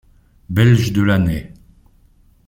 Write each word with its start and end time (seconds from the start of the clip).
Belge 0.49 0.93
de 0.93 1.03
l'année. 1.03 1.53